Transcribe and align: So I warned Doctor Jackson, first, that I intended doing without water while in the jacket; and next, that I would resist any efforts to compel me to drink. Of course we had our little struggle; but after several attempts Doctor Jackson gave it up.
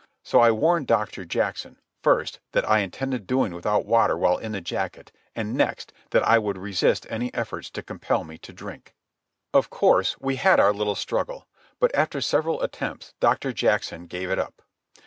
So 0.23 0.39
I 0.39 0.49
warned 0.49 0.87
Doctor 0.87 1.25
Jackson, 1.25 1.77
first, 2.01 2.39
that 2.53 2.67
I 2.67 2.79
intended 2.79 3.27
doing 3.27 3.53
without 3.53 3.85
water 3.85 4.17
while 4.17 4.39
in 4.39 4.51
the 4.51 4.59
jacket; 4.59 5.11
and 5.35 5.53
next, 5.53 5.93
that 6.09 6.23
I 6.27 6.39
would 6.39 6.57
resist 6.57 7.05
any 7.07 7.31
efforts 7.35 7.69
to 7.69 7.83
compel 7.83 8.23
me 8.23 8.39
to 8.39 8.51
drink. 8.51 8.95
Of 9.53 9.69
course 9.69 10.19
we 10.19 10.37
had 10.37 10.59
our 10.59 10.73
little 10.73 10.95
struggle; 10.95 11.45
but 11.79 11.93
after 11.93 12.19
several 12.19 12.63
attempts 12.63 13.13
Doctor 13.19 13.53
Jackson 13.53 14.07
gave 14.07 14.31
it 14.31 14.39
up. 14.39 14.63